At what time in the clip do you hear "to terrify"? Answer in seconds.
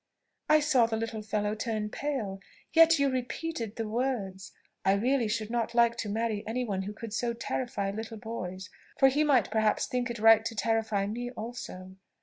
10.43-11.05